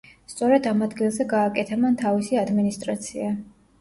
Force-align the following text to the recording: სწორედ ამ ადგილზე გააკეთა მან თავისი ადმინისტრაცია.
სწორედ 0.31 0.69
ამ 0.69 0.79
ადგილზე 0.85 1.27
გააკეთა 1.33 1.79
მან 1.85 1.99
თავისი 2.03 2.41
ადმინისტრაცია. 2.45 3.31